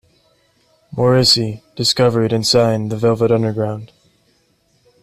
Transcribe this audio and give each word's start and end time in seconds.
Morrissey 0.97 1.61
discovered 1.75 2.33
and 2.33 2.47
signed 2.47 2.91
the 2.91 2.97
Velvet 2.97 3.31
Underground. 3.31 3.91